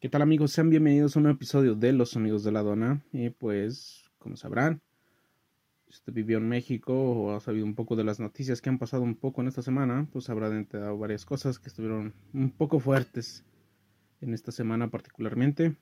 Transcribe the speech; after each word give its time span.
¿Qué 0.00 0.08
tal 0.08 0.22
amigos? 0.22 0.52
Sean 0.52 0.70
bienvenidos 0.70 1.16
a 1.16 1.18
un 1.18 1.24
nuevo 1.24 1.34
episodio 1.34 1.74
de 1.74 1.92
Los 1.92 2.10
Sonidos 2.10 2.44
de 2.44 2.52
la 2.52 2.62
Dona. 2.62 3.02
Y 3.10 3.30
pues, 3.30 4.04
como 4.20 4.36
sabrán, 4.36 4.80
si 5.88 5.94
usted 5.94 6.12
vivió 6.12 6.38
en 6.38 6.48
México 6.48 6.94
o 6.94 7.34
ha 7.34 7.40
sabido 7.40 7.66
un 7.66 7.74
poco 7.74 7.96
de 7.96 8.04
las 8.04 8.20
noticias 8.20 8.62
que 8.62 8.68
han 8.68 8.78
pasado 8.78 9.02
un 9.02 9.16
poco 9.16 9.40
en 9.40 9.48
esta 9.48 9.60
semana, 9.60 10.06
pues 10.12 10.30
habrá 10.30 10.46
enterado 10.56 10.96
varias 10.96 11.24
cosas 11.24 11.58
que 11.58 11.68
estuvieron 11.68 12.14
un 12.32 12.52
poco 12.52 12.78
fuertes 12.78 13.44
en 14.20 14.34
esta 14.34 14.52
semana 14.52 14.88
particularmente, 14.88 15.74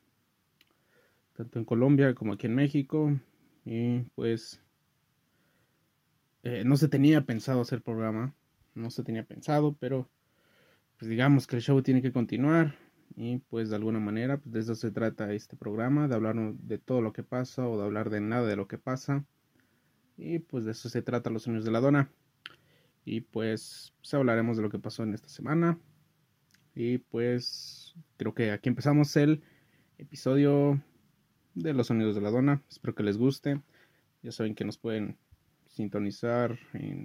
tanto 1.36 1.58
en 1.58 1.66
Colombia 1.66 2.14
como 2.14 2.32
aquí 2.32 2.46
en 2.46 2.54
México. 2.54 3.20
Y 3.66 3.98
pues, 4.14 4.62
eh, 6.42 6.62
no 6.64 6.78
se 6.78 6.88
tenía 6.88 7.20
pensado 7.26 7.60
hacer 7.60 7.82
programa, 7.82 8.34
no 8.74 8.90
se 8.90 9.02
tenía 9.02 9.24
pensado, 9.26 9.76
pero 9.78 10.08
pues 10.96 11.10
digamos 11.10 11.46
que 11.46 11.56
el 11.56 11.62
show 11.62 11.82
tiene 11.82 12.00
que 12.00 12.12
continuar 12.12 12.85
y 13.14 13.38
pues 13.38 13.70
de 13.70 13.76
alguna 13.76 14.00
manera 14.00 14.38
pues 14.38 14.52
de 14.52 14.60
eso 14.60 14.74
se 14.74 14.90
trata 14.90 15.32
este 15.32 15.56
programa, 15.56 16.08
de 16.08 16.14
hablar 16.14 16.36
de 16.36 16.78
todo 16.78 17.00
lo 17.00 17.12
que 17.12 17.22
pasa 17.22 17.68
o 17.68 17.78
de 17.78 17.84
hablar 17.84 18.10
de 18.10 18.20
nada 18.20 18.46
de 18.46 18.56
lo 18.56 18.68
que 18.68 18.78
pasa. 18.78 19.24
Y 20.16 20.38
pues 20.40 20.64
de 20.64 20.72
eso 20.72 20.88
se 20.88 21.02
trata 21.02 21.30
los 21.30 21.42
sueños 21.42 21.64
de 21.64 21.70
la 21.70 21.80
dona. 21.80 22.10
Y 23.04 23.20
pues, 23.20 23.94
pues, 23.98 24.14
hablaremos 24.14 24.56
de 24.56 24.64
lo 24.64 24.70
que 24.70 24.78
pasó 24.78 25.04
en 25.04 25.14
esta 25.14 25.28
semana. 25.28 25.78
Y 26.74 26.98
pues 26.98 27.94
creo 28.16 28.34
que 28.34 28.50
aquí 28.50 28.68
empezamos 28.68 29.16
el 29.16 29.42
episodio 29.98 30.82
de 31.54 31.72
los 31.72 31.86
sonidos 31.86 32.14
de 32.14 32.20
la 32.20 32.30
dona. 32.30 32.62
Espero 32.68 32.94
que 32.94 33.02
les 33.02 33.16
guste. 33.16 33.60
Ya 34.22 34.32
saben 34.32 34.54
que 34.54 34.64
nos 34.64 34.76
pueden 34.76 35.16
sintonizar, 35.68 36.58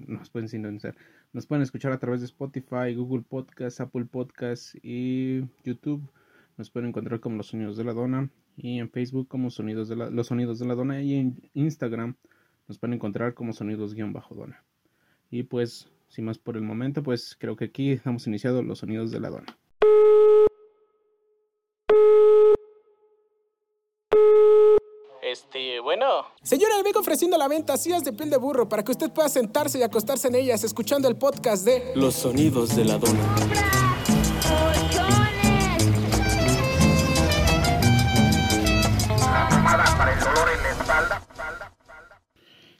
nos 0.07 0.29
pueden 0.29 0.49
sintonizar, 0.49 0.95
nos 1.33 1.45
pueden 1.45 1.63
escuchar 1.63 1.91
a 1.91 1.99
través 1.99 2.21
de 2.21 2.25
Spotify, 2.25 2.93
Google 2.95 3.23
Podcast, 3.27 3.81
Apple 3.81 4.05
Podcast 4.05 4.75
y 4.83 5.41
YouTube. 5.63 6.01
Nos 6.57 6.69
pueden 6.69 6.89
encontrar 6.89 7.19
como 7.19 7.37
Los 7.37 7.47
Sonidos 7.47 7.77
de 7.77 7.83
la 7.83 7.93
Dona 7.93 8.29
y 8.57 8.79
en 8.79 8.89
Facebook 8.89 9.27
como 9.27 9.49
Sonidos 9.49 9.89
de 9.89 9.95
la, 9.95 10.09
Los 10.09 10.27
Sonidos 10.27 10.59
de 10.59 10.65
la 10.65 10.75
Dona 10.75 11.01
y 11.01 11.15
en 11.15 11.49
Instagram 11.53 12.15
nos 12.67 12.79
pueden 12.79 12.93
encontrar 12.93 13.33
como 13.33 13.51
Sonidos-Dona. 13.51 14.63
Y 15.29 15.43
pues, 15.43 15.89
sin 16.07 16.23
más 16.23 16.37
por 16.37 16.55
el 16.55 16.63
momento, 16.63 17.03
pues 17.03 17.35
creo 17.37 17.57
que 17.57 17.65
aquí 17.65 17.99
hemos 18.05 18.27
iniciado 18.27 18.63
Los 18.63 18.79
Sonidos 18.79 19.11
de 19.11 19.19
la 19.19 19.29
Dona. 19.29 19.57
Este, 25.53 25.81
bueno. 25.81 26.05
Señora, 26.41 26.77
le 26.77 26.83
vengo 26.83 27.01
ofreciendo 27.01 27.37
la 27.37 27.49
venta 27.49 27.75
sillas 27.75 28.05
de 28.05 28.13
piel 28.13 28.29
de 28.29 28.37
burro 28.37 28.69
para 28.69 28.85
que 28.85 28.91
usted 28.91 29.11
pueda 29.11 29.27
sentarse 29.27 29.79
y 29.79 29.83
acostarse 29.83 30.29
en 30.29 30.35
ellas 30.35 30.63
escuchando 30.63 31.09
el 31.09 31.17
podcast 31.17 31.65
de 31.65 31.91
Los 31.93 32.15
sonidos 32.15 32.73
de 32.73 32.85
la 32.85 32.97
dona. 32.97 33.19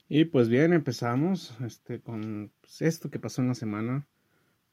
Y 0.07 0.25
pues 0.25 0.47
bien, 0.47 0.71
empezamos 0.71 1.53
este, 1.65 1.99
con 1.99 2.53
pues, 2.61 2.81
esto 2.81 3.09
que 3.09 3.19
pasó 3.19 3.41
en 3.41 3.49
la 3.49 3.55
semana. 3.55 4.07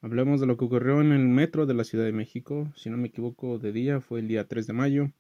Hablemos 0.03 0.39
de 0.39 0.47
lo 0.47 0.57
que 0.57 0.67
ocurrió 0.67 1.01
en 1.01 1.11
el 1.11 1.27
metro 1.27 1.67
de 1.67 1.75
la 1.75 1.83
Ciudad 1.83 2.05
de 2.05 2.13
México. 2.13 2.73
Si 2.77 2.91
no 2.91 2.97
me 2.97 3.09
equivoco, 3.09 3.59
de 3.59 3.73
día 3.73 4.01
fue 4.01 4.21
el 4.21 4.29
día 4.29 4.47
3 4.47 4.69
de 4.69 4.73
mayo. 4.73 5.11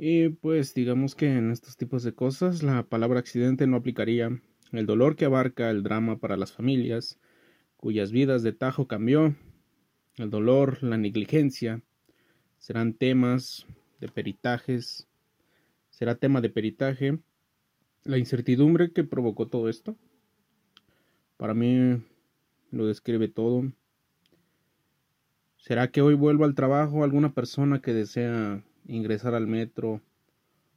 Y 0.00 0.28
pues 0.28 0.74
digamos 0.74 1.16
que 1.16 1.26
en 1.26 1.50
estos 1.50 1.76
tipos 1.76 2.04
de 2.04 2.14
cosas 2.14 2.62
la 2.62 2.84
palabra 2.84 3.18
accidente 3.18 3.66
no 3.66 3.76
aplicaría. 3.76 4.40
El 4.70 4.86
dolor 4.86 5.16
que 5.16 5.24
abarca 5.24 5.70
el 5.70 5.82
drama 5.82 6.18
para 6.18 6.36
las 6.36 6.52
familias, 6.52 7.18
cuyas 7.76 8.12
vidas 8.12 8.44
de 8.44 8.52
tajo 8.52 8.86
cambió, 8.86 9.34
el 10.16 10.30
dolor, 10.30 10.80
la 10.84 10.96
negligencia, 10.98 11.82
serán 12.58 12.94
temas 12.94 13.66
de 13.98 14.06
peritajes, 14.06 15.08
será 15.90 16.14
tema 16.14 16.40
de 16.40 16.50
peritaje, 16.50 17.18
la 18.04 18.18
incertidumbre 18.18 18.92
que 18.92 19.02
provocó 19.02 19.48
todo 19.48 19.68
esto. 19.68 19.96
Para 21.36 21.54
mí 21.54 22.00
lo 22.70 22.86
describe 22.86 23.26
todo. 23.26 23.72
¿Será 25.56 25.90
que 25.90 26.02
hoy 26.02 26.14
vuelvo 26.14 26.44
al 26.44 26.54
trabajo 26.54 27.02
alguna 27.02 27.34
persona 27.34 27.80
que 27.80 27.92
desea 27.92 28.62
ingresar 28.88 29.34
al 29.34 29.46
metro 29.46 30.02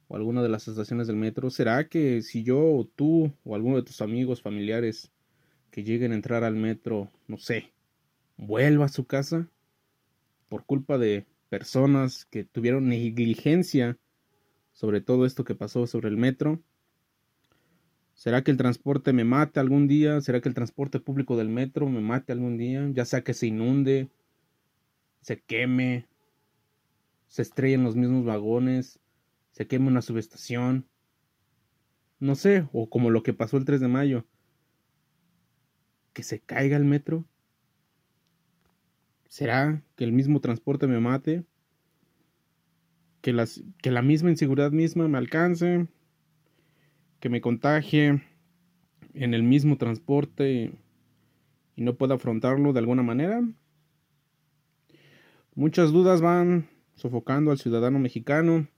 o 0.08 0.16
alguna 0.16 0.42
de 0.42 0.48
las 0.48 0.68
estaciones 0.68 1.06
del 1.08 1.16
metro? 1.16 1.50
¿Será 1.50 1.88
que 1.88 2.22
si 2.22 2.44
yo 2.44 2.60
o 2.60 2.84
tú 2.86 3.32
o 3.44 3.54
alguno 3.54 3.76
de 3.76 3.82
tus 3.82 4.00
amigos, 4.00 4.42
familiares 4.42 5.10
que 5.70 5.82
lleguen 5.82 6.12
a 6.12 6.14
entrar 6.14 6.44
al 6.44 6.54
metro, 6.54 7.10
no 7.26 7.38
sé, 7.38 7.72
vuelva 8.36 8.84
a 8.84 8.88
su 8.88 9.06
casa 9.06 9.48
por 10.48 10.64
culpa 10.64 10.98
de 10.98 11.26
personas 11.48 12.26
que 12.26 12.44
tuvieron 12.44 12.88
negligencia 12.88 13.98
sobre 14.72 15.00
todo 15.00 15.26
esto 15.26 15.44
que 15.44 15.54
pasó 15.54 15.86
sobre 15.86 16.08
el 16.08 16.16
metro? 16.16 16.62
¿Será 18.14 18.42
que 18.42 18.50
el 18.50 18.56
transporte 18.56 19.12
me 19.12 19.24
mate 19.24 19.60
algún 19.60 19.88
día? 19.88 20.20
¿Será 20.20 20.40
que 20.40 20.48
el 20.48 20.54
transporte 20.54 21.00
público 21.00 21.36
del 21.36 21.48
metro 21.48 21.88
me 21.88 22.00
mate 22.00 22.32
algún 22.32 22.56
día? 22.56 22.88
Ya 22.92 23.04
sea 23.04 23.22
que 23.22 23.34
se 23.34 23.46
inunde, 23.46 24.08
se 25.22 25.40
queme, 25.40 26.06
se 27.32 27.40
estrellen 27.40 27.82
los 27.82 27.96
mismos 27.96 28.26
vagones, 28.26 29.00
se 29.52 29.66
queme 29.66 29.86
una 29.86 30.02
subestación, 30.02 30.86
no 32.20 32.34
sé, 32.34 32.68
o 32.74 32.90
como 32.90 33.08
lo 33.08 33.22
que 33.22 33.32
pasó 33.32 33.56
el 33.56 33.64
3 33.64 33.80
de 33.80 33.88
mayo, 33.88 34.26
que 36.12 36.24
se 36.24 36.40
caiga 36.40 36.76
el 36.76 36.84
metro. 36.84 37.24
¿Será 39.28 39.82
que 39.96 40.04
el 40.04 40.12
mismo 40.12 40.42
transporte 40.42 40.86
me 40.86 41.00
mate? 41.00 41.46
¿Que, 43.22 43.34
que 43.80 43.90
la 43.90 44.02
misma 44.02 44.28
inseguridad 44.28 44.70
misma 44.70 45.08
me 45.08 45.16
alcance? 45.16 45.86
¿Que 47.18 47.30
me 47.30 47.40
contagie 47.40 48.22
en 49.14 49.32
el 49.32 49.42
mismo 49.42 49.78
transporte 49.78 50.70
y 51.76 51.82
no 51.82 51.96
pueda 51.96 52.16
afrontarlo 52.16 52.74
de 52.74 52.80
alguna 52.80 53.02
manera? 53.02 53.42
Muchas 55.54 55.92
dudas 55.92 56.20
van 56.20 56.68
sofocando 57.02 57.50
al 57.50 57.58
ciudadano 57.58 57.98
mexicano. 57.98 58.68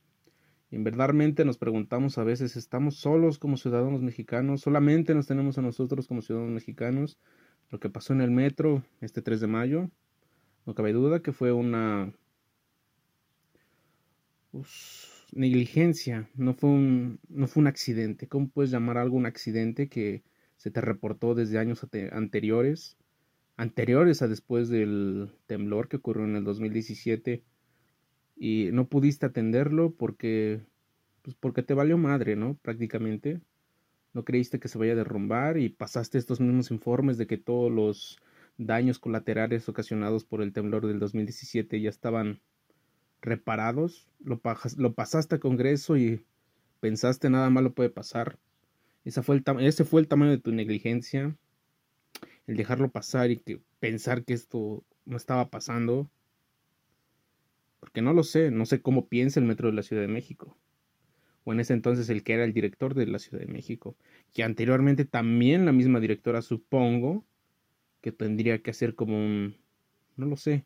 En 0.70 0.82
verdadmente 0.82 1.44
nos 1.44 1.58
preguntamos 1.58 2.18
a 2.18 2.24
veces, 2.24 2.56
¿estamos 2.56 2.96
solos 2.96 3.38
como 3.38 3.58
ciudadanos 3.58 4.00
mexicanos? 4.00 4.62
¿Solamente 4.62 5.14
nos 5.14 5.26
tenemos 5.26 5.58
a 5.58 5.62
nosotros 5.62 6.08
como 6.08 6.22
ciudadanos 6.22 6.54
mexicanos? 6.54 7.18
Lo 7.70 7.78
que 7.78 7.90
pasó 7.90 8.14
en 8.14 8.22
el 8.22 8.30
metro 8.30 8.82
este 9.00 9.20
3 9.22 9.42
de 9.42 9.46
mayo, 9.46 9.90
no 10.64 10.74
cabe 10.74 10.92
duda 10.92 11.20
que 11.20 11.32
fue 11.32 11.52
una 11.52 12.12
negligencia, 15.32 16.30
no 16.34 16.54
fue, 16.54 16.70
un, 16.70 17.20
no 17.28 17.46
fue 17.46 17.60
un 17.60 17.66
accidente. 17.66 18.26
¿Cómo 18.26 18.48
puedes 18.48 18.70
llamar 18.70 18.96
algo 18.96 19.16
un 19.16 19.26
accidente 19.26 19.88
que 19.88 20.24
se 20.56 20.70
te 20.70 20.80
reportó 20.80 21.34
desde 21.34 21.58
años 21.58 21.86
anteriores? 22.10 22.96
Anteriores 23.56 24.22
a 24.22 24.28
después 24.28 24.70
del 24.70 25.30
temblor 25.46 25.88
que 25.88 25.98
ocurrió 25.98 26.24
en 26.24 26.36
el 26.36 26.44
2017 26.44 27.44
y 28.37 28.71
no 28.72 28.89
pudiste 28.89 29.27
atenderlo 29.27 29.93
porque 29.93 30.61
pues 31.22 31.37
porque 31.41 31.62
te 31.62 31.75
valió 31.75 31.97
madre, 31.97 32.37
¿no? 32.37 32.55
Prácticamente 32.62 33.41
no 34.12 34.25
creíste 34.25 34.61
que 34.61 34.69
se 34.69 34.78
vaya 34.78 34.93
a 34.93 34.97
derrumbar 34.97 35.59
y 35.59 35.71
pasaste 35.71 36.19
estos 36.19 36.41
mismos 36.41 36.71
informes 36.71 37.19
de 37.19 37.27
que 37.27 37.39
todos 37.39 37.72
los 37.72 38.19
daños 38.59 38.99
colaterales 38.99 39.69
ocasionados 39.69 40.25
por 40.25 40.43
el 40.43 40.53
temblor 40.53 40.87
del 40.87 41.00
2017 41.00 41.81
ya 41.81 41.91
estaban 41.91 42.41
reparados, 43.21 44.06
lo, 44.22 44.41
lo 44.77 44.95
pasaste 44.95 45.37
a 45.37 45.41
Congreso 45.41 45.97
y 45.97 46.25
pensaste 46.81 47.31
nada 47.31 47.51
malo 47.51 47.72
puede 47.72 47.91
pasar. 47.91 48.39
Fue 49.22 49.37
el 49.37 49.45
ese 49.61 49.84
fue 49.84 50.01
el 50.01 50.09
tamaño 50.09 50.31
de 50.31 50.39
tu 50.39 50.53
negligencia, 50.53 51.37
el 52.47 52.56
dejarlo 52.56 52.91
pasar 52.91 53.31
y 53.31 53.39
que 53.39 53.61
pensar 53.81 54.25
que 54.25 54.34
esto 54.34 54.84
no 55.05 55.16
estaba 55.16 55.51
pasando 55.51 56.09
porque 57.84 58.00
no 58.00 58.15
lo 58.15 58.22
sé, 58.22 58.50
no 58.50 58.65
sé 58.65 58.81
cómo 58.81 59.09
piensa 59.09 59.39
el 59.39 59.45
metro 59.45 59.69
de 59.69 59.75
la 59.75 59.83
Ciudad 59.83 60.01
de 60.01 60.09
México. 60.09 60.57
O 61.45 61.53
en 61.53 61.60
ese 61.60 61.75
entonces 61.75 62.09
el 62.09 62.25
que 62.25 62.33
era 62.33 62.45
el 62.45 62.54
director 62.54 62.95
de 62.95 63.07
la 63.07 63.19
Ciudad 63.19 63.45
de 63.45 63.53
México. 63.53 63.95
Que 64.33 64.42
anteriormente 64.42 65.04
también 65.04 65.66
la 65.66 65.72
misma 65.72 66.01
directora, 66.01 66.41
supongo, 66.41 67.27
que 68.01 68.10
tendría 68.10 68.63
que 68.63 68.71
hacer 68.71 68.95
como 68.95 69.19
un, 69.19 69.59
no 70.16 70.25
lo 70.25 70.39
sé, 70.39 70.65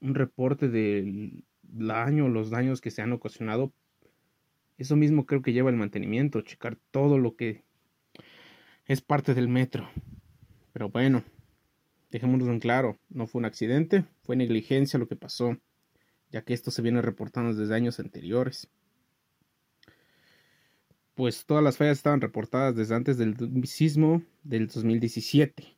un 0.00 0.14
reporte 0.14 0.70
del 0.70 1.44
daño, 1.62 2.30
los 2.30 2.48
daños 2.48 2.80
que 2.80 2.90
se 2.90 3.02
han 3.02 3.12
ocasionado. 3.12 3.74
Eso 4.78 4.96
mismo 4.96 5.26
creo 5.26 5.42
que 5.42 5.52
lleva 5.52 5.68
el 5.68 5.76
mantenimiento, 5.76 6.40
checar 6.40 6.78
todo 6.90 7.18
lo 7.18 7.36
que 7.36 7.64
es 8.86 9.02
parte 9.02 9.34
del 9.34 9.48
metro. 9.48 9.90
Pero 10.72 10.88
bueno, 10.88 11.22
dejémoslo 12.10 12.50
en 12.50 12.60
claro, 12.60 12.98
no 13.10 13.26
fue 13.26 13.40
un 13.40 13.44
accidente, 13.44 14.06
fue 14.22 14.36
negligencia 14.36 14.98
lo 14.98 15.06
que 15.06 15.16
pasó 15.16 15.58
ya 16.32 16.42
que 16.42 16.54
esto 16.54 16.70
se 16.70 16.82
viene 16.82 17.02
reportando 17.02 17.54
desde 17.54 17.74
años 17.74 18.00
anteriores. 18.00 18.68
Pues 21.14 21.44
todas 21.44 21.62
las 21.62 21.76
fallas 21.76 21.98
estaban 21.98 22.22
reportadas 22.22 22.74
desde 22.74 22.94
antes 22.94 23.18
del 23.18 23.36
sismo 23.66 24.22
del 24.42 24.66
2017. 24.66 25.76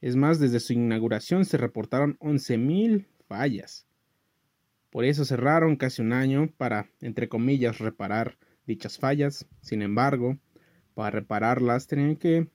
Es 0.00 0.16
más, 0.16 0.40
desde 0.40 0.58
su 0.58 0.72
inauguración 0.72 1.44
se 1.44 1.56
reportaron 1.56 2.18
11.000 2.18 3.06
fallas. 3.28 3.86
Por 4.90 5.04
eso 5.04 5.24
cerraron 5.24 5.76
casi 5.76 6.02
un 6.02 6.12
año 6.12 6.52
para, 6.58 6.90
entre 7.00 7.28
comillas, 7.28 7.78
reparar 7.78 8.36
dichas 8.66 8.98
fallas. 8.98 9.46
Sin 9.60 9.80
embargo, 9.80 10.38
para 10.94 11.10
repararlas 11.10 11.86
tenían 11.86 12.16
que, 12.16 12.48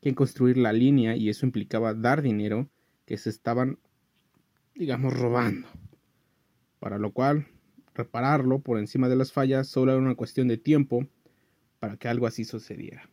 que 0.00 0.14
construir 0.14 0.56
la 0.56 0.72
línea 0.72 1.16
y 1.16 1.28
eso 1.28 1.44
implicaba 1.44 1.92
dar 1.92 2.22
dinero 2.22 2.70
que 3.04 3.18
se 3.18 3.28
estaban, 3.28 3.78
digamos, 4.74 5.18
robando. 5.18 5.68
Para 6.78 6.98
lo 6.98 7.12
cual, 7.12 7.46
repararlo 7.94 8.60
por 8.60 8.78
encima 8.78 9.08
de 9.08 9.16
las 9.16 9.32
fallas 9.32 9.68
solo 9.68 9.92
era 9.92 10.00
una 10.00 10.14
cuestión 10.14 10.48
de 10.48 10.58
tiempo 10.58 11.06
para 11.78 11.96
que 11.96 12.08
algo 12.08 12.26
así 12.26 12.44
sucediera. 12.44 13.08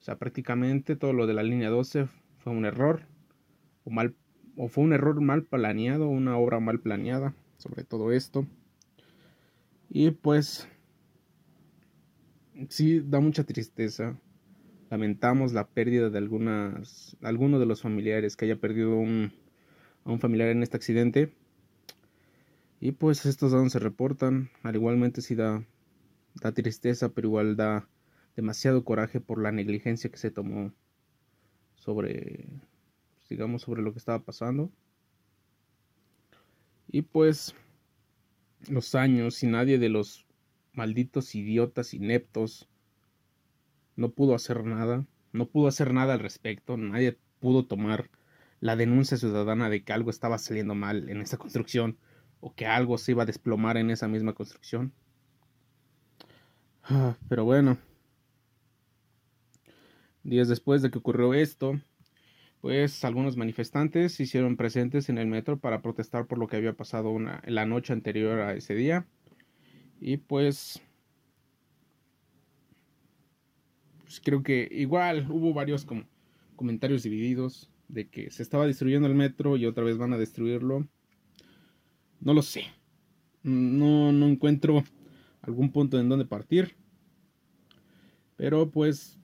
O 0.00 0.02
sea, 0.02 0.16
prácticamente 0.16 0.96
todo 0.96 1.12
lo 1.12 1.26
de 1.26 1.34
la 1.34 1.42
línea 1.42 1.70
12 1.70 2.06
fue 2.38 2.52
un 2.52 2.64
error 2.64 3.02
o 3.84 3.90
mal 3.90 4.14
o 4.56 4.68
fue 4.68 4.82
un 4.82 4.92
error 4.92 5.20
mal 5.20 5.44
planeado, 5.44 6.08
una 6.08 6.36
obra 6.36 6.58
mal 6.58 6.80
planeada 6.80 7.34
sobre 7.58 7.84
todo 7.84 8.12
esto. 8.12 8.46
Y 9.90 10.10
pues 10.12 10.68
sí 12.68 13.00
da 13.00 13.20
mucha 13.20 13.44
tristeza. 13.44 14.18
Lamentamos 14.90 15.52
la 15.52 15.68
pérdida 15.68 16.08
de 16.08 16.18
algunas 16.18 17.16
alguno 17.20 17.58
de 17.58 17.66
los 17.66 17.82
familiares 17.82 18.36
que 18.36 18.46
haya 18.46 18.56
perdido 18.56 18.96
un, 18.96 19.32
a 20.08 20.12
un 20.12 20.20
familiar 20.20 20.48
en 20.48 20.62
este 20.62 20.76
accidente. 20.76 21.32
Y 22.80 22.92
pues 22.92 23.26
estos 23.26 23.52
datos 23.52 23.72
se 23.72 23.78
reportan, 23.78 24.50
al 24.62 24.76
igualmente 24.76 25.20
sí 25.20 25.34
da, 25.34 25.64
da 26.40 26.52
tristeza, 26.52 27.10
pero 27.10 27.28
igual 27.28 27.56
da 27.56 27.88
demasiado 28.36 28.84
coraje 28.84 29.20
por 29.20 29.42
la 29.42 29.52
negligencia 29.52 30.10
que 30.10 30.16
se 30.16 30.30
tomó 30.30 30.72
sobre 31.74 32.46
digamos, 33.28 33.62
sobre 33.62 33.82
lo 33.82 33.92
que 33.92 33.98
estaba 33.98 34.20
pasando. 34.20 34.70
Y 36.90 37.02
pues 37.02 37.54
los 38.70 38.94
años 38.94 39.42
y 39.42 39.46
nadie 39.46 39.78
de 39.78 39.90
los 39.90 40.26
malditos 40.72 41.34
idiotas 41.34 41.92
ineptos 41.92 42.68
no 43.96 44.10
pudo 44.10 44.34
hacer 44.34 44.64
nada, 44.64 45.04
no 45.32 45.48
pudo 45.48 45.68
hacer 45.68 45.92
nada 45.92 46.14
al 46.14 46.20
respecto, 46.20 46.76
nadie 46.76 47.18
pudo 47.40 47.66
tomar 47.66 48.08
la 48.60 48.76
denuncia 48.76 49.16
ciudadana 49.16 49.70
de 49.70 49.84
que 49.84 49.92
algo 49.92 50.10
estaba 50.10 50.38
saliendo 50.38 50.74
mal 50.74 51.08
en 51.08 51.20
esa 51.20 51.36
construcción 51.36 51.96
o 52.40 52.54
que 52.54 52.66
algo 52.66 52.98
se 52.98 53.12
iba 53.12 53.22
a 53.22 53.26
desplomar 53.26 53.76
en 53.76 53.90
esa 53.90 54.08
misma 54.08 54.32
construcción. 54.32 54.92
Ah, 56.82 57.16
pero 57.28 57.44
bueno, 57.44 57.78
días 60.22 60.48
después 60.48 60.82
de 60.82 60.90
que 60.90 60.98
ocurrió 60.98 61.34
esto, 61.34 61.80
pues 62.60 63.04
algunos 63.04 63.36
manifestantes 63.36 64.14
se 64.14 64.24
hicieron 64.24 64.56
presentes 64.56 65.08
en 65.08 65.18
el 65.18 65.26
metro 65.26 65.58
para 65.58 65.82
protestar 65.82 66.26
por 66.26 66.38
lo 66.38 66.48
que 66.48 66.56
había 66.56 66.72
pasado 66.72 67.10
una, 67.10 67.42
la 67.46 67.66
noche 67.66 67.92
anterior 67.92 68.40
a 68.40 68.54
ese 68.54 68.74
día. 68.74 69.06
Y 70.00 70.16
pues, 70.16 70.80
pues 74.00 74.20
creo 74.20 74.42
que 74.42 74.68
igual 74.70 75.26
hubo 75.30 75.52
varios 75.52 75.86
comentarios 76.56 77.02
divididos 77.02 77.70
de 77.88 78.08
que 78.08 78.30
se 78.30 78.42
estaba 78.42 78.66
destruyendo 78.66 79.08
el 79.08 79.14
metro 79.14 79.56
y 79.56 79.66
otra 79.66 79.84
vez 79.84 79.98
van 79.98 80.12
a 80.12 80.18
destruirlo. 80.18 80.86
No 82.20 82.34
lo 82.34 82.42
sé. 82.42 82.64
No, 83.42 84.12
no 84.12 84.26
encuentro 84.26 84.84
algún 85.40 85.72
punto 85.72 85.98
en 85.98 86.08
donde 86.08 86.26
partir. 86.26 86.76
Pero 88.36 88.70
pues, 88.70 89.18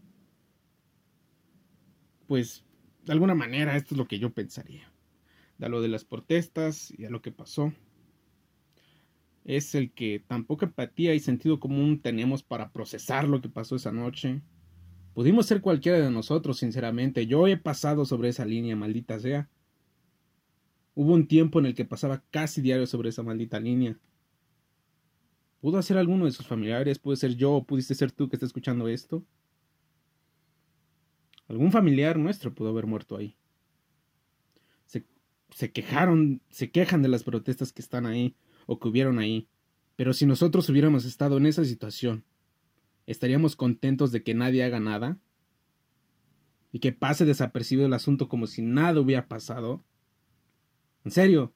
pues 2.27 2.65
de 3.05 3.13
alguna 3.13 3.35
manera 3.35 3.77
esto 3.77 3.95
es 3.95 3.99
lo 3.99 4.09
que 4.09 4.19
yo 4.19 4.33
pensaría. 4.33 4.91
De 5.59 5.69
lo 5.69 5.81
de 5.81 5.89
las 5.89 6.05
protestas 6.05 6.93
y 6.97 7.05
a 7.05 7.11
lo 7.11 7.23
que 7.23 7.31
pasó. 7.31 7.73
Es 9.45 9.75
el 9.75 9.93
que 9.93 10.25
tan 10.27 10.47
poca 10.47 10.67
empatía 10.67 11.15
y 11.15 11.21
sentido 11.21 11.61
común 11.61 12.01
tenemos 12.01 12.43
para 12.43 12.73
procesar 12.73 13.29
lo 13.29 13.41
que 13.41 13.51
pasó 13.51 13.77
esa 13.77 13.93
noche. 13.93 14.41
Pudimos 15.15 15.47
ser 15.47 15.61
cualquiera 15.61 16.01
de 16.01 16.11
nosotros, 16.11 16.59
sinceramente. 16.59 17.27
Yo 17.27 17.47
he 17.47 17.57
pasado 17.57 18.05
sobre 18.05 18.29
esa 18.29 18.45
línea, 18.45 18.75
maldita 18.75 19.19
sea. 19.21 19.49
Hubo 20.97 21.15
un 21.15 21.29
tiempo 21.29 21.61
en 21.61 21.67
el 21.67 21.75
que 21.75 21.85
pasaba 21.85 22.23
casi 22.31 22.61
diario 22.61 22.87
sobre 22.87 23.11
esa 23.11 23.23
maldita 23.23 23.61
línea. 23.61 23.97
¿Pudo 25.61 25.81
ser 25.83 25.99
alguno 25.99 26.25
de 26.25 26.33
sus 26.33 26.47
familiares? 26.47 26.99
¿Puede 26.99 27.17
ser 27.17 27.37
yo 27.37 27.53
o 27.53 27.65
pudiste 27.65 27.95
ser 27.95 28.13
tú 28.13 28.29
que 28.29 28.37
está 28.37 28.45
escuchando 28.45 28.89
esto? 28.89 29.25
Algún 31.49 31.73
familiar 31.73 32.19
nuestro 32.19 32.53
pudo 32.53 32.71
haber 32.71 32.87
muerto 32.87 33.17
ahí. 33.17 33.37
Se 35.51 35.71
quejaron, 35.71 36.43
se 36.51 36.73
quejan 36.73 37.03
de 37.03 37.09
las 37.09 37.23
protestas 37.23 37.73
que 37.73 37.81
están 37.81 38.07
ahí 38.07 38.35
o 38.67 38.81
que 38.81 38.89
hubieron 38.89 39.21
ahí. 39.21 39.47
Pero 39.95 40.13
si 40.13 40.27
nosotros 40.27 40.69
hubiéramos 40.69 41.05
estado 41.05 41.37
en 41.37 41.47
esa 41.47 41.65
situación, 41.65 42.25
¿estaríamos 43.07 43.57
contentos 43.57 44.13
de 44.13 44.23
que 44.23 44.35
nadie 44.35 44.65
haga 44.65 44.81
nada? 44.81 45.19
¿Y 46.73 46.81
que 46.81 46.93
pase 46.93 47.25
desapercibido 47.25 47.87
el 47.87 47.93
asunto 47.93 48.29
como 48.29 48.47
si 48.47 48.63
nada 48.63 49.01
hubiera 49.01 49.29
pasado? 49.29 49.85
En 51.05 51.11
serio, 51.11 51.55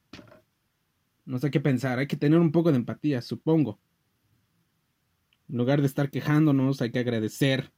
no 1.24 1.38
sé 1.38 1.50
qué 1.50 1.60
pensar, 1.60 1.98
hay 1.98 2.06
que 2.06 2.16
tener 2.16 2.38
un 2.38 2.52
poco 2.52 2.70
de 2.70 2.76
empatía, 2.76 3.22
supongo. 3.22 3.78
En 5.48 5.56
lugar 5.56 5.80
de 5.80 5.86
estar 5.86 6.10
quejándonos, 6.10 6.82
hay 6.82 6.90
que 6.90 6.98
agradecer 6.98 7.72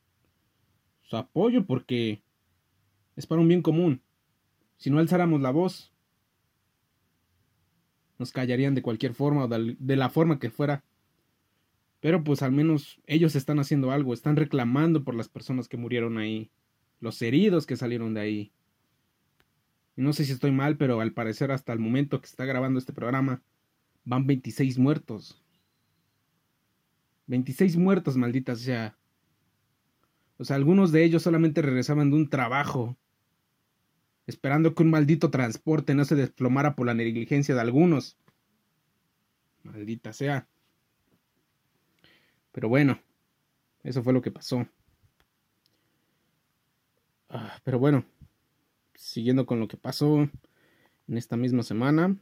su 1.02 1.16
apoyo 1.16 1.66
porque 1.66 2.22
es 3.16 3.26
para 3.26 3.40
un 3.40 3.48
bien 3.48 3.62
común. 3.62 4.02
Si 4.76 4.90
no 4.90 4.98
alzáramos 4.98 5.40
la 5.40 5.50
voz, 5.50 5.92
nos 8.18 8.32
callarían 8.32 8.74
de 8.74 8.82
cualquier 8.82 9.14
forma 9.14 9.44
o 9.44 9.48
de 9.48 9.96
la 9.96 10.10
forma 10.10 10.38
que 10.38 10.50
fuera. 10.50 10.84
Pero 12.00 12.24
pues 12.24 12.42
al 12.42 12.52
menos 12.52 13.00
ellos 13.06 13.36
están 13.36 13.58
haciendo 13.58 13.90
algo, 13.92 14.14
están 14.14 14.36
reclamando 14.36 15.04
por 15.04 15.14
las 15.14 15.28
personas 15.28 15.68
que 15.68 15.76
murieron 15.76 16.16
ahí, 16.18 16.50
los 16.98 17.20
heridos 17.20 17.66
que 17.66 17.76
salieron 17.76 18.14
de 18.14 18.20
ahí. 18.20 18.52
Y 19.96 20.02
no 20.02 20.12
sé 20.12 20.24
si 20.24 20.32
estoy 20.32 20.50
mal, 20.50 20.76
pero 20.78 21.00
al 21.00 21.12
parecer 21.12 21.52
hasta 21.52 21.72
el 21.72 21.78
momento 21.78 22.20
que 22.20 22.26
está 22.26 22.46
grabando 22.46 22.78
este 22.78 22.94
programa 22.94 23.42
van 24.04 24.26
26 24.26 24.78
muertos. 24.78 25.42
26 27.26 27.76
muertos, 27.76 28.16
maldita 28.16 28.56
sea. 28.56 28.96
O 30.38 30.44
sea, 30.44 30.56
algunos 30.56 30.90
de 30.90 31.04
ellos 31.04 31.22
solamente 31.22 31.60
regresaban 31.60 32.10
de 32.10 32.16
un 32.16 32.30
trabajo, 32.30 32.96
esperando 34.26 34.74
que 34.74 34.82
un 34.82 34.90
maldito 34.90 35.30
transporte 35.30 35.94
no 35.94 36.06
se 36.06 36.14
desplomara 36.14 36.74
por 36.74 36.86
la 36.86 36.94
negligencia 36.94 37.54
de 37.54 37.60
algunos. 37.60 38.16
Maldita 39.62 40.14
sea. 40.14 40.48
Pero 42.52 42.68
bueno, 42.68 43.00
eso 43.82 44.02
fue 44.02 44.12
lo 44.12 44.22
que 44.22 44.30
pasó. 44.30 44.66
Ah, 47.28 47.58
pero 47.64 47.78
bueno, 47.78 48.04
siguiendo 48.94 49.46
con 49.46 49.60
lo 49.60 49.68
que 49.68 49.76
pasó 49.76 50.28
en 51.08 51.18
esta 51.18 51.36
misma 51.36 51.62
semana. 51.62 52.16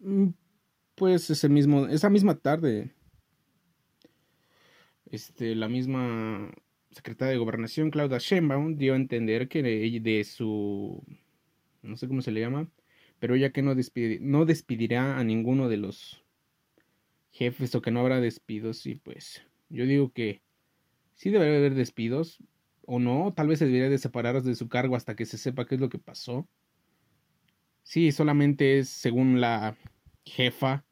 Mm, 0.00 0.30
pues 0.94 1.30
ese 1.30 1.48
mismo, 1.48 1.86
esa 1.86 2.10
misma 2.10 2.34
tarde 2.36 2.96
este, 5.10 5.54
la 5.54 5.68
misma 5.68 6.50
secretaria 6.90 7.32
de 7.32 7.38
Gobernación, 7.38 7.90
Claudia 7.90 8.18
Sheinbaum, 8.18 8.76
dio 8.76 8.94
a 8.94 8.96
entender 8.96 9.48
que 9.48 9.62
de, 9.62 10.24
su, 10.24 11.02
no 11.82 11.96
sé 11.96 12.08
cómo 12.08 12.22
se 12.22 12.32
le 12.32 12.40
llama, 12.40 12.68
pero 13.18 13.34
ella 13.34 13.50
que 13.52 13.62
no, 13.62 13.74
no 14.20 14.44
despidirá 14.44 15.18
a 15.18 15.24
ninguno 15.24 15.68
de 15.68 15.76
los 15.76 16.24
jefes 17.30 17.74
o 17.74 17.82
que 17.82 17.90
no 17.90 18.00
habrá 18.00 18.20
despidos 18.20 18.86
y 18.86 18.94
pues 18.94 19.42
yo 19.68 19.84
digo 19.84 20.12
que 20.12 20.42
sí 21.14 21.30
debería 21.30 21.58
haber 21.58 21.74
despidos 21.74 22.42
o 22.86 22.98
no, 22.98 23.32
tal 23.34 23.48
vez 23.48 23.58
se 23.58 23.66
debería 23.66 23.90
de 23.90 23.98
separar 23.98 24.42
de 24.42 24.54
su 24.54 24.68
cargo 24.68 24.96
hasta 24.96 25.16
que 25.16 25.26
se 25.26 25.38
sepa 25.38 25.66
qué 25.66 25.74
es 25.74 25.80
lo 25.80 25.88
que 25.88 25.98
pasó. 25.98 26.48
Sí, 27.82 28.12
solamente 28.12 28.78
es 28.78 28.88
según 28.88 29.40
la 29.40 29.76
jefa 30.24 30.86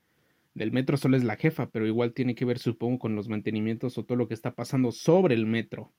del 0.55 0.71
metro 0.73 0.97
solo 0.97 1.17
es 1.17 1.25
la 1.25 1.37
jefa, 1.37 1.71
pero 1.71 1.87
igual 1.87 2.15
tiene 2.15 2.35
que 2.35 2.45
ver, 2.45 2.59
supongo, 2.59 3.01
con 3.01 3.17
los 3.17 3.29
mantenimientos 3.29 3.99
o 3.99 4.05
todo 4.05 4.17
lo 4.17 4.29
que 4.29 4.35
está 4.35 4.55
pasando 4.55 4.93
sobre 4.93 5.35
el 5.35 5.47
metro. 5.47 5.93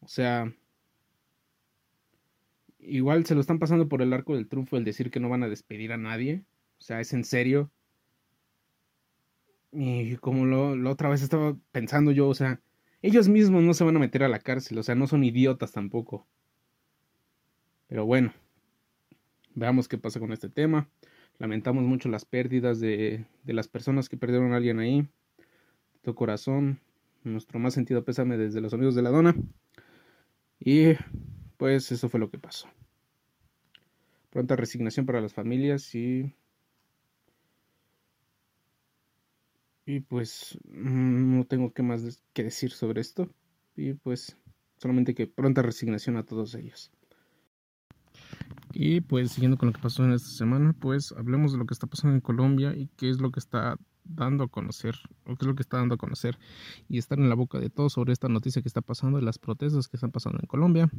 O 0.00 0.06
sea, 0.08 0.54
igual 2.86 3.26
se 3.26 3.34
lo 3.34 3.40
están 3.40 3.58
pasando 3.58 3.88
por 3.88 4.02
el 4.02 4.12
arco 4.12 4.34
del 4.34 4.48
triunfo 4.48 4.76
el 4.76 4.84
decir 4.84 5.10
que 5.10 5.20
no 5.20 5.28
van 5.28 5.42
a 5.42 5.48
despedir 5.48 5.92
a 5.92 5.96
nadie. 5.96 6.44
O 6.78 6.82
sea, 6.82 7.00
es 7.00 7.12
en 7.12 7.24
serio. 7.24 7.70
Y 9.72 10.16
como 10.16 10.46
lo, 10.46 10.90
otra 10.90 11.08
vez 11.08 11.22
estaba 11.22 11.56
pensando 11.72 12.12
yo, 12.12 12.28
o 12.28 12.34
sea, 12.34 12.60
ellos 13.02 13.28
mismos 13.28 13.62
no 13.62 13.74
se 13.74 13.84
van 13.84 13.96
a 13.96 14.00
meter 14.00 14.22
a 14.22 14.28
la 14.28 14.38
cárcel, 14.38 14.78
o 14.78 14.82
sea, 14.82 14.94
no 14.94 15.06
son 15.06 15.24
idiotas 15.24 15.72
tampoco. 15.72 16.26
Pero 17.88 18.06
bueno, 18.06 18.32
veamos 19.54 19.88
qué 19.88 19.98
pasa 19.98 20.20
con 20.20 20.32
este 20.32 20.48
tema. 20.48 20.88
Lamentamos 21.38 21.82
mucho 21.84 22.08
las 22.08 22.24
pérdidas 22.24 22.78
de, 22.78 23.24
de 23.42 23.52
las 23.52 23.66
personas 23.66 24.08
que 24.08 24.16
perdieron 24.16 24.52
a 24.52 24.56
alguien 24.56 24.78
ahí. 24.78 25.08
Tu 26.02 26.14
corazón, 26.14 26.80
nuestro 27.24 27.58
más 27.58 27.74
sentido 27.74 28.04
pésame 28.04 28.36
desde 28.36 28.60
los 28.60 28.74
amigos 28.74 28.94
de 28.94 29.02
la 29.02 29.10
dona. 29.10 29.34
Y 30.60 30.94
pues 31.56 31.90
eso 31.92 32.08
fue 32.08 32.20
lo 32.20 32.30
que 32.30 32.38
pasó. 32.38 32.68
pronta 34.30 34.56
resignación 34.56 35.06
para 35.06 35.20
las 35.20 35.34
familias 35.34 35.94
y 35.94 36.34
y 39.86 40.00
pues 40.00 40.58
mm, 40.64 41.38
no 41.38 41.44
tengo 41.44 41.72
que 41.72 41.82
más 41.82 42.22
que 42.32 42.44
decir 42.44 42.72
sobre 42.72 43.00
esto 43.00 43.28
y 43.76 43.94
pues 43.94 44.36
solamente 44.78 45.14
que 45.14 45.26
pronta 45.26 45.62
resignación 45.62 46.16
a 46.16 46.24
todos 46.24 46.54
ellos. 46.54 46.90
Y 48.72 49.00
pues 49.00 49.32
siguiendo 49.32 49.56
con 49.56 49.68
lo 49.68 49.72
que 49.72 49.80
pasó 49.80 50.04
en 50.04 50.12
esta 50.12 50.28
semana, 50.28 50.74
pues 50.78 51.12
hablemos 51.12 51.52
de 51.52 51.58
lo 51.58 51.66
que 51.66 51.74
está 51.74 51.86
pasando 51.86 52.14
en 52.14 52.20
Colombia 52.20 52.74
y 52.74 52.88
qué 52.96 53.08
es 53.08 53.20
lo 53.20 53.30
que 53.30 53.40
está 53.40 53.78
dando 54.04 54.44
a 54.44 54.48
conocer, 54.48 54.96
o 55.24 55.34
qué 55.34 55.44
es 55.44 55.46
lo 55.46 55.54
que 55.54 55.62
está 55.62 55.78
dando 55.78 55.94
a 55.94 55.98
conocer 55.98 56.38
y 56.88 56.98
estar 56.98 57.18
en 57.18 57.28
la 57.28 57.34
boca 57.34 57.58
de 57.58 57.70
todos 57.70 57.94
sobre 57.94 58.12
esta 58.12 58.28
noticia 58.28 58.62
que 58.62 58.68
está 58.68 58.80
pasando, 58.80 59.20
las 59.20 59.38
protestas 59.38 59.88
que 59.88 59.96
están 59.96 60.12
pasando 60.12 60.38
en 60.40 60.46
Colombia. 60.46 60.90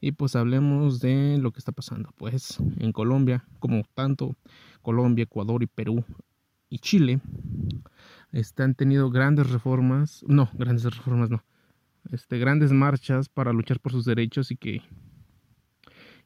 Y 0.00 0.12
pues 0.12 0.36
hablemos 0.36 1.00
de 1.00 1.38
lo 1.38 1.52
que 1.52 1.58
está 1.58 1.72
pasando, 1.72 2.12
pues 2.16 2.58
en 2.78 2.92
Colombia, 2.92 3.44
como 3.58 3.82
tanto 3.94 4.36
Colombia, 4.82 5.24
Ecuador 5.24 5.62
y 5.62 5.66
Perú 5.66 6.04
y 6.68 6.78
Chile, 6.78 7.20
están 8.32 8.74
tenido 8.74 9.10
grandes 9.10 9.50
reformas, 9.50 10.24
no, 10.26 10.50
grandes 10.54 10.84
reformas 10.84 11.30
no, 11.30 11.44
este, 12.10 12.38
grandes 12.38 12.72
marchas 12.72 13.28
para 13.28 13.52
luchar 13.52 13.80
por 13.80 13.92
sus 13.92 14.04
derechos 14.04 14.50
y 14.50 14.56
que 14.56 14.82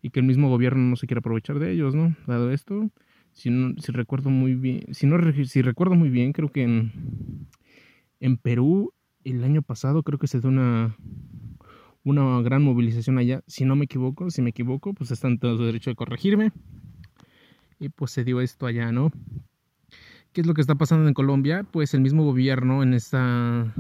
y 0.04 0.10
que 0.10 0.20
el 0.20 0.26
mismo 0.26 0.50
gobierno 0.50 0.82
no 0.82 0.96
se 0.96 1.06
quiere 1.06 1.20
aprovechar 1.20 1.58
de 1.58 1.72
ellos, 1.72 1.94
¿no? 1.94 2.14
Dado 2.26 2.50
esto, 2.50 2.90
si, 3.34 3.50
recuerdo 3.92 4.30
muy 4.30 4.54
bien, 4.54 4.94
si 4.94 5.62
recuerdo 5.62 5.94
muy 5.96 6.08
bien, 6.08 6.32
creo 6.32 6.50
que 6.50 6.62
en, 6.62 8.36
Perú 8.38 8.94
el 9.24 9.42
año 9.44 9.62
pasado 9.62 10.02
creo 10.02 10.18
que 10.18 10.28
se 10.28 10.40
dio 10.40 10.48
una 10.48 10.96
una 12.04 12.40
gran 12.42 12.62
movilización 12.62 13.18
allá, 13.18 13.42
si 13.46 13.64
no 13.64 13.76
me 13.76 13.86
equivoco, 13.86 14.30
si 14.30 14.42
me 14.42 14.50
equivoco, 14.50 14.92
pues 14.92 15.10
están 15.10 15.38
todos 15.38 15.58
los 15.58 15.66
derechos 15.66 15.92
de 15.92 15.96
corregirme. 15.96 16.52
Y 17.80 17.88
pues 17.88 18.10
se 18.10 18.24
dio 18.24 18.42
esto 18.42 18.66
allá, 18.66 18.92
¿no? 18.92 19.10
¿Qué 20.32 20.42
es 20.42 20.46
lo 20.46 20.52
que 20.52 20.60
está 20.60 20.74
pasando 20.74 21.08
en 21.08 21.14
Colombia? 21.14 21.64
Pues 21.64 21.94
el 21.94 22.02
mismo 22.02 22.22
gobierno 22.24 22.82
en 22.82 22.92
esta 22.92 23.74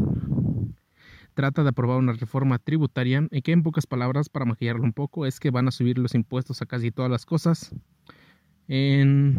trata 1.34 1.62
de 1.62 1.68
aprobar 1.68 1.98
una 1.98 2.14
reforma 2.14 2.58
tributaria 2.58 3.28
y 3.30 3.42
que 3.42 3.52
en 3.52 3.62
pocas 3.62 3.86
palabras, 3.86 4.30
para 4.30 4.46
maquillarlo 4.46 4.84
un 4.84 4.94
poco, 4.94 5.26
es 5.26 5.38
que 5.38 5.50
van 5.50 5.68
a 5.68 5.70
subir 5.70 5.98
los 5.98 6.14
impuestos 6.14 6.62
a 6.62 6.66
casi 6.66 6.90
todas 6.90 7.10
las 7.10 7.26
cosas 7.26 7.74
en, 8.68 9.36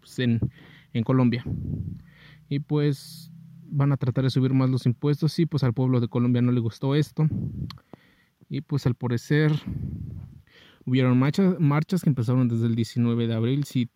pues, 0.00 0.18
en, 0.18 0.40
en 0.92 1.04
Colombia. 1.04 1.44
Y 2.48 2.60
pues 2.60 3.30
van 3.68 3.92
a 3.92 3.96
tratar 3.96 4.24
de 4.24 4.30
subir 4.30 4.54
más 4.54 4.70
los 4.70 4.86
impuestos 4.86 5.38
y 5.38 5.46
pues 5.46 5.64
al 5.64 5.74
pueblo 5.74 6.00
de 6.00 6.08
Colombia 6.08 6.42
no 6.42 6.52
le 6.52 6.60
gustó 6.60 6.94
esto. 6.94 7.28
Y 8.48 8.60
pues 8.60 8.86
al 8.86 8.94
parecer 8.94 9.52
hubieron 10.84 11.18
marchas, 11.18 11.58
marchas 11.58 12.02
que 12.02 12.10
empezaron 12.10 12.48
desde 12.48 12.66
el 12.66 12.76
19 12.76 13.26
de 13.26 13.34
abril, 13.34 13.64
si, 13.64 13.90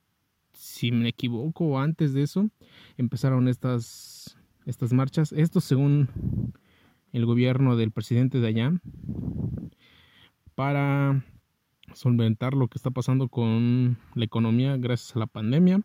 si 0.52 0.90
me 0.90 1.08
equivoco, 1.08 1.78
antes 1.78 2.12
de 2.12 2.22
eso 2.22 2.50
empezaron 2.96 3.48
estas, 3.48 4.36
estas 4.66 4.92
marchas. 4.92 5.32
Esto 5.32 5.60
según 5.60 6.52
el 7.12 7.26
gobierno 7.26 7.76
del 7.76 7.92
presidente 7.92 8.40
de 8.40 8.48
allá 8.48 8.72
para 10.54 11.24
solventar 11.94 12.54
lo 12.54 12.68
que 12.68 12.78
está 12.78 12.90
pasando 12.90 13.28
con 13.28 13.98
la 14.14 14.24
economía 14.24 14.76
gracias 14.76 15.16
a 15.16 15.20
la 15.20 15.26
pandemia 15.26 15.80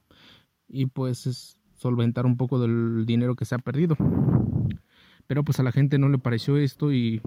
y 0.68 0.88
pues 0.88 1.28
es 1.28 1.58
solventar 1.74 2.26
un 2.26 2.38
poco 2.38 2.60
del 2.60 3.06
dinero 3.06 3.36
que 3.36 3.46
se 3.46 3.56
ha 3.56 3.60
perdido. 3.60 3.96
Pero 5.28 5.44
pues 5.44 5.60
a 5.60 5.64
la 5.64 5.72
gente 5.72 5.98
no 5.98 6.10
le 6.10 6.18
pareció 6.18 6.58
esto 6.58 6.92
y 6.94 7.22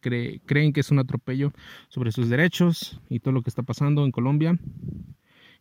creen 0.00 0.72
que 0.72 0.80
es 0.80 0.90
un 0.90 0.98
atropello 0.98 1.52
sobre 1.88 2.12
sus 2.12 2.28
derechos 2.28 3.00
y 3.08 3.20
todo 3.20 3.32
lo 3.32 3.42
que 3.42 3.50
está 3.50 3.62
pasando 3.62 4.04
en 4.04 4.12
Colombia, 4.12 4.58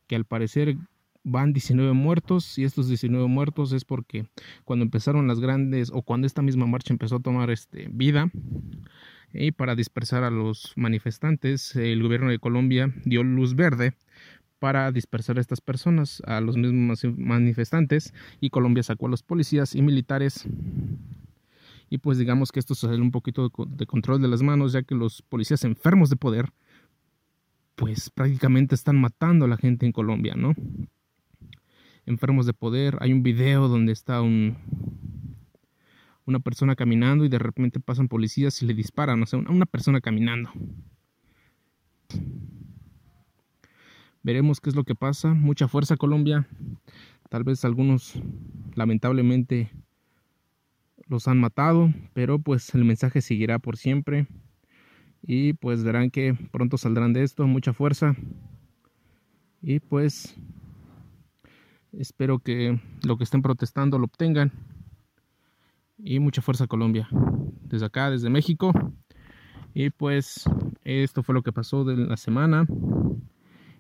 que 0.08 0.16
al 0.16 0.26
parecer 0.26 0.78
van 1.24 1.54
19 1.54 1.94
muertos 1.94 2.58
y 2.58 2.64
estos 2.64 2.88
19 2.88 3.28
muertos 3.28 3.74
es 3.74 3.84
porque 3.84 4.26
cuando 4.64 4.84
empezaron 4.84 5.28
las 5.28 5.40
grandes 5.40 5.92
o 5.94 6.02
cuando 6.02 6.26
esta 6.26 6.42
misma 6.42 6.66
marcha 6.68 6.94
empezó 6.94 7.18
a 7.18 7.20
tomar 7.20 7.50
este, 7.50 7.90
vida 7.92 8.32
y 9.34 9.52
para 9.52 9.76
dispersar 9.76 10.24
a 10.24 10.30
los 10.30 10.74
manifestantes 10.76 11.76
el 11.76 12.02
gobierno 12.02 12.30
de 12.30 12.40
Colombia 12.40 12.94
dio 13.06 13.24
luz 13.24 13.56
verde 13.56 13.94
para 14.60 14.92
dispersar 14.92 15.38
a 15.38 15.42
estas 15.42 15.62
personas, 15.62 16.24
a 16.26 16.42
los 16.42 16.58
mismos 16.58 17.04
manifestantes 17.18 18.14
y 18.40 18.50
Colombia 18.50 18.84
sacó 18.84 19.08
a 19.08 19.10
los 19.10 19.24
policías 19.24 19.76
y 19.76 19.82
militares 19.82 20.46
y 21.90 22.00
pues 22.00 22.18
digamos 22.18 22.52
que 22.52 22.60
esto 22.60 22.76
sale 22.76 23.02
un 23.02 23.12
poquito 23.12 23.52
de 23.68 23.86
control 23.86 24.22
de 24.22 24.28
las 24.28 24.42
manos 24.42 24.74
ya 24.74 24.84
que 24.84 24.96
los 24.96 25.22
policías 25.22 25.64
enfermos 25.64 26.10
de 26.10 26.16
poder 26.16 26.52
pues 27.76 28.10
prácticamente 28.10 28.74
están 28.74 29.00
matando 29.00 29.46
a 29.46 29.48
la 29.48 29.58
gente 29.58 29.86
en 29.86 29.92
Colombia, 29.92 30.34
¿no? 30.36 30.56
enfermos 32.08 32.46
de 32.46 32.54
poder. 32.54 32.98
Hay 33.02 33.14
un 33.14 33.22
video 33.22 33.68
donde 33.68 33.92
está 33.92 34.22
un, 34.22 34.58
una 36.28 36.40
persona 36.40 36.76
caminando 36.76 37.26
y 37.26 37.30
de 37.30 37.40
repente 37.40 37.80
pasan 37.80 38.08
policías 38.08 38.62
y 38.62 38.68
le 38.68 38.76
disparan, 38.76 39.24
o 39.24 39.26
sea, 39.26 39.40
una 39.40 39.66
persona 39.66 40.02
caminando. 40.02 40.52
Veremos 44.22 44.60
qué 44.60 44.70
es 44.70 44.76
lo 44.76 44.84
que 44.84 44.94
pasa. 44.94 45.34
Mucha 45.34 45.68
fuerza 45.68 45.98
Colombia. 45.98 46.48
Tal 47.30 47.44
vez 47.44 47.66
algunos 47.66 48.14
lamentablemente 48.76 49.72
los 51.08 51.28
han 51.28 51.40
matado, 51.40 51.92
pero 52.14 52.38
pues 52.38 52.76
el 52.76 52.84
mensaje 52.84 53.22
seguirá 53.22 53.58
por 53.58 53.78
siempre. 53.78 54.28
Y 55.22 55.54
pues 55.54 55.84
verán 55.84 56.12
que 56.12 56.36
pronto 56.52 56.78
saldrán 56.78 57.14
de 57.14 57.24
esto. 57.24 57.48
Mucha 57.48 57.74
fuerza. 57.74 58.16
Y 59.62 59.80
pues 59.80 60.38
Espero 61.98 62.38
que 62.40 62.80
lo 63.04 63.18
que 63.18 63.24
estén 63.24 63.42
protestando 63.42 63.98
lo 63.98 64.06
obtengan. 64.06 64.52
Y 65.98 66.20
mucha 66.20 66.42
fuerza 66.42 66.68
Colombia. 66.68 67.08
Desde 67.64 67.86
acá, 67.86 68.10
desde 68.10 68.30
México. 68.30 68.72
Y 69.74 69.90
pues 69.90 70.46
esto 70.84 71.24
fue 71.24 71.36
lo 71.36 71.44
que 71.44 71.52
pasó 71.52 71.84
de 71.84 71.98
la 71.98 72.18
semana. 72.18 72.66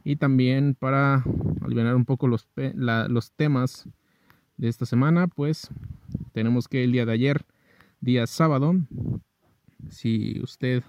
Y 0.03 0.15
también 0.17 0.75
para 0.75 1.23
aliviar 1.61 1.95
un 1.95 2.05
poco 2.05 2.27
los, 2.27 2.47
los 2.75 3.31
temas 3.33 3.87
de 4.57 4.67
esta 4.67 4.85
semana, 4.85 5.27
pues 5.27 5.69
tenemos 6.33 6.67
que 6.67 6.83
el 6.83 6.91
día 6.91 7.05
de 7.05 7.11
ayer, 7.11 7.45
día 7.99 8.25
sábado, 8.27 8.75
si 9.89 10.39
usted 10.41 10.83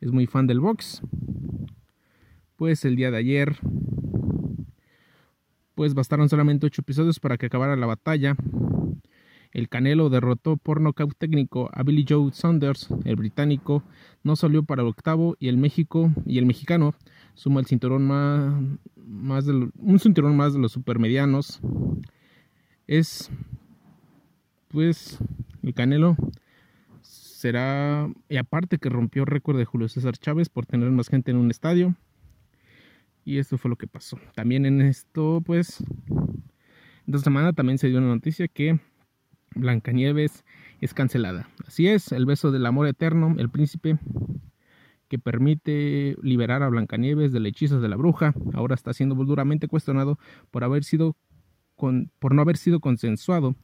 es 0.00 0.12
muy 0.12 0.26
fan 0.26 0.46
del 0.46 0.60
box, 0.60 1.02
pues 2.56 2.84
el 2.84 2.96
día 2.96 3.10
de 3.10 3.18
ayer 3.18 3.56
pues 5.74 5.92
bastaron 5.92 6.28
solamente 6.28 6.66
8 6.66 6.80
episodios 6.80 7.20
para 7.20 7.36
que 7.36 7.46
acabara 7.46 7.76
la 7.76 7.86
batalla. 7.86 8.34
El 9.56 9.70
Canelo 9.70 10.10
derrotó 10.10 10.58
por 10.58 10.82
nocaut 10.82 11.16
técnico 11.16 11.70
a 11.72 11.82
Billy 11.82 12.04
Joe 12.06 12.30
Saunders, 12.30 12.90
el 13.06 13.16
británico, 13.16 13.82
no 14.22 14.36
salió 14.36 14.64
para 14.64 14.82
el 14.82 14.88
octavo 14.88 15.34
y 15.38 15.48
el 15.48 15.56
México 15.56 16.12
y 16.26 16.36
el 16.36 16.44
mexicano 16.44 16.94
suma 17.32 17.60
el 17.60 17.66
cinturón 17.66 18.06
más, 18.06 19.46
de 19.46 19.70
un 19.78 19.98
cinturón 19.98 20.36
más 20.36 20.52
de 20.52 20.58
los 20.58 20.72
supermedianos. 20.72 21.60
Es 22.86 23.30
pues 24.68 25.20
el 25.62 25.72
Canelo 25.72 26.18
será 27.00 28.12
y 28.28 28.36
aparte 28.36 28.76
que 28.76 28.90
rompió 28.90 29.24
récord 29.24 29.56
de 29.56 29.64
Julio 29.64 29.88
César 29.88 30.18
Chávez 30.18 30.50
por 30.50 30.66
tener 30.66 30.90
más 30.90 31.08
gente 31.08 31.30
en 31.30 31.38
un 31.38 31.50
estadio. 31.50 31.94
Y 33.24 33.38
esto 33.38 33.56
fue 33.56 33.70
lo 33.70 33.76
que 33.76 33.86
pasó. 33.86 34.18
También 34.34 34.66
en 34.66 34.82
esto, 34.82 35.42
pues, 35.46 35.82
esta 37.06 37.18
semana 37.20 37.54
también 37.54 37.78
se 37.78 37.88
dio 37.88 37.96
una 37.98 38.08
noticia 38.08 38.48
que 38.48 38.78
Blancanieves 39.56 40.44
es 40.80 40.94
cancelada. 40.94 41.48
Así 41.66 41.88
es, 41.88 42.12
el 42.12 42.26
beso 42.26 42.52
del 42.52 42.66
amor 42.66 42.86
eterno, 42.86 43.34
el 43.38 43.50
príncipe 43.50 43.98
que 45.08 45.18
permite 45.18 46.16
liberar 46.22 46.62
a 46.62 46.68
Blancanieves 46.68 47.32
del 47.32 47.46
hechizo 47.46 47.80
de 47.80 47.88
la 47.88 47.96
bruja, 47.96 48.34
ahora 48.54 48.74
está 48.74 48.92
siendo 48.92 49.14
duramente 49.14 49.68
cuestionado 49.68 50.18
por 50.50 50.64
haber 50.64 50.84
sido 50.84 51.16
por 51.76 52.34
no 52.34 52.40
haber 52.40 52.56
sido 52.56 52.80
consensuado 52.80 53.54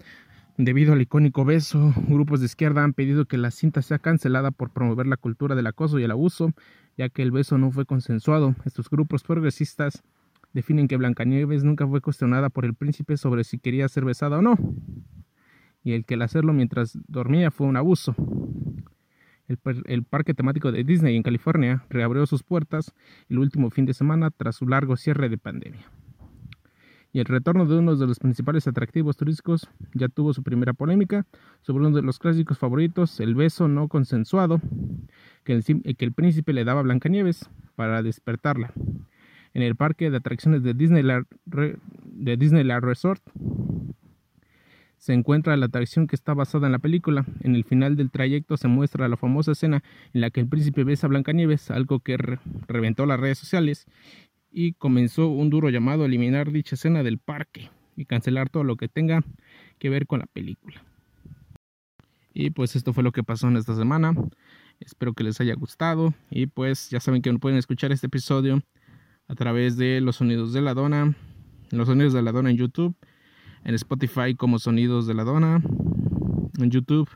Debido 0.59 0.93
al 0.93 1.01
icónico 1.01 1.47
beso, 1.47 1.95
grupos 2.09 2.41
de 2.41 2.47
izquierda 2.47 2.85
han 2.85 2.93
pedido 2.93 3.25
que 3.25 3.39
la 3.39 3.51
cinta 3.51 3.81
sea 3.81 3.99
cancelada 3.99 4.51
por 4.51 4.71
promover 4.71 5.07
la 5.07 5.17
cultura 5.17 5.55
del 5.55 5.67
acoso 5.67 5.99
y 5.99 6.05
el 6.05 6.11
abuso, 6.11 6.53
ya 6.99 7.09
que 7.09 7.23
el 7.23 7.31
beso 7.31 7.57
no 7.57 7.71
fue 7.71 7.87
consensuado. 7.87 8.55
Estos 8.67 8.91
grupos 8.91 9.23
progresistas 9.23 10.03
definen 10.53 10.89
que 10.89 10.99
Blancanieves 10.99 11.65
nunca 11.65 11.87
fue 11.87 12.03
cuestionada 12.03 12.51
por 12.51 12.67
el 12.67 12.75
príncipe 12.75 13.17
sobre 13.17 13.45
si 13.45 13.59
quería 13.59 13.89
ser 13.89 14.05
besada 14.05 14.39
o 14.39 14.43
no, 14.43 14.57
y 15.85 15.93
el 15.93 16.05
que 16.05 16.15
el 16.15 16.23
hacerlo 16.23 16.53
mientras 16.53 16.99
dormía 17.09 17.51
fue 17.51 17.67
un 17.67 17.77
abuso. 17.77 18.15
El, 19.87 20.05
parque 20.05 20.35
temático 20.35 20.73
de 20.73 20.85
Disney 20.85 21.17
en 21.17 21.23
California 21.23 21.85
reabrió 21.91 22.25
sus 22.27 22.43
puertas 22.43 22.95
el 23.29 23.39
último 23.39 23.71
fin 23.71 23.85
de 23.85 23.93
semana 23.93 24.31
tras 24.31 24.57
su 24.57 24.67
largo 24.67 24.97
cierre 24.97 25.29
de 25.29 25.37
pandemia 25.37 25.91
y 27.12 27.21
el 27.21 27.27
retorno 27.27 27.67
de 27.67 27.77
uno 27.77 27.95
de 27.97 28.07
los 28.07 28.19
principales 28.19 28.67
atractivos 28.67 29.17
turísticos 29.17 29.69
ya 29.93 30.09
tuvo 30.09 30.33
su 30.33 30.43
primera 30.43 30.73
polémica 30.73 31.27
sobre 31.61 31.87
uno 31.87 31.95
de 31.97 32.03
los 32.03 32.19
clásicos 32.19 32.59
favoritos, 32.59 33.21
el 33.21 33.35
beso 33.35 33.69
no 33.69 33.89
consensuado 33.89 34.61
que 35.45 35.53
el, 35.53 36.12
príncipe 36.12 36.53
le 36.53 36.65
daba 36.65 36.81
a 36.81 36.85
Blancanieves. 36.85 37.51
para 37.75 38.03
despertarla. 38.03 38.73
En 39.55 39.62
el 39.62 39.77
parque 39.77 40.11
de 40.11 40.17
atracciones 40.17 40.62
de 40.62 40.73
de 40.75 42.37
Disneyland 42.37 42.85
Resort 42.85 43.23
se 45.03 45.15
encuentra 45.15 45.57
la 45.57 45.67
atracción 45.67 46.07
que 46.07 46.15
está 46.15 46.33
basada 46.33 46.67
en 46.67 46.73
la 46.73 46.79
película. 46.79 47.27
En 47.41 47.57
el 47.57 47.65
final 47.65 47.97
del 47.97 48.13
trayecto 48.13 48.57
se 48.57 48.69
muestra 48.69 49.09
la 49.09 49.17
famosa 49.17 49.51
escena 49.51 49.83
en 50.15 50.21
la 50.21 50.31
que 50.31 50.39
el 50.39 50.47
príncipe 50.47 50.85
besa 50.85 51.09
a 51.09 51.11
Blancanieves, 51.11 51.73
algo 51.73 51.99
que 51.99 52.17
reventó 52.69 53.05
las 53.05 53.19
redes 53.19 53.37
sociales 53.37 53.87
y 54.53 54.75
comenzó 54.75 55.27
un 55.27 55.51
duro 55.51 55.71
llamado 55.71 56.05
a 56.05 56.07
eliminar 56.07 56.53
dicha 56.53 56.77
escena 56.77 57.03
del 57.03 57.19
parque 57.19 57.69
y 57.97 58.05
cancelar 58.05 58.49
todo 58.49 58.63
lo 58.63 58.77
que 58.77 58.87
tenga 58.87 59.25
que 59.81 59.91
ver 59.91 60.07
con 60.07 60.21
la 60.21 60.27
película. 60.27 60.85
Y 62.33 62.51
pues 62.51 62.77
esto 62.77 62.93
fue 62.93 63.03
lo 63.03 63.11
que 63.11 63.25
pasó 63.25 63.49
en 63.49 63.57
esta 63.57 63.75
semana. 63.75 64.15
Espero 64.79 65.15
que 65.15 65.25
les 65.25 65.41
haya 65.41 65.55
gustado. 65.55 66.15
Y 66.31 66.47
pues 66.47 66.91
ya 66.91 67.01
saben 67.01 67.23
que 67.23 67.33
pueden 67.41 67.59
escuchar 67.59 67.91
este 67.91 68.07
episodio 68.07 68.63
a 69.27 69.35
través 69.35 69.77
de 69.77 70.01
los 70.01 70.15
sonidos 70.15 70.53
de 70.53 70.61
la 70.61 70.75
dona. 70.75 71.17
Los 71.73 71.89
sonidos 71.89 72.13
de 72.13 72.23
la 72.23 72.31
dona 72.31 72.51
en 72.51 72.57
YouTube. 72.57 72.95
En 73.64 73.75
Spotify 73.75 74.35
como 74.37 74.59
sonidos 74.59 75.07
de 75.07 75.14
la 75.14 75.25
dona. 75.25 75.62
En 76.59 76.71
YouTube. 76.71 77.09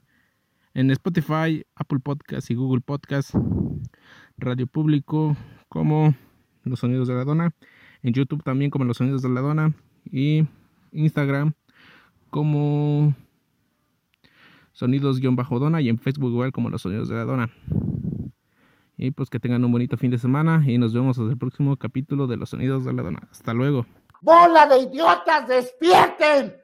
En 0.75 0.91
Spotify, 0.91 1.65
Apple 1.75 1.99
Podcast 2.01 2.51
y 2.51 2.55
Google 2.55 2.81
Podcast. 2.81 3.35
Radio 4.39 4.67
Público 4.67 5.37
como 5.69 6.15
los 6.65 6.81
sonidos 6.81 7.09
de 7.09 7.15
la 7.15 7.25
dona. 7.25 7.55
En 8.03 8.13
YouTube 8.13 8.43
también 8.43 8.71
como 8.71 8.85
los 8.85 8.97
sonidos 8.97 9.23
de 9.23 9.29
la 9.29 9.41
dona. 9.41 9.75
Y 10.11 10.47
Instagram 10.93 11.53
como 12.31 13.15
sonidos-dona 14.73 15.81
y 15.81 15.89
en 15.89 15.99
Facebook 15.99 16.31
igual 16.31 16.53
como 16.53 16.71
los 16.71 16.83
sonidos 16.83 17.09
de 17.09 17.15
la 17.15 17.25
dona. 17.25 17.51
Y 18.99 19.11
pues 19.11 19.31
que 19.31 19.41
tengan 19.41 19.65
un 19.65 19.73
bonito 19.73 19.97
fin 19.97 20.11
de 20.11 20.19
semana 20.19 20.63
y 20.67 20.79
nos 20.79 20.95
vemos 20.95 21.19
hasta 21.19 21.31
el 21.31 21.39
próximo 21.39 21.77
capítulo 21.77 22.27
de 22.27 22.37
los 22.37 22.51
sonidos 22.51 22.85
de 22.85 22.93
la 22.93 23.03
dona. 23.03 23.29
Hasta 23.31 23.53
luego. 23.53 23.87
¡Bola 24.21 24.67
de 24.67 24.79
idiotas, 24.79 25.47
despierten! 25.47 26.63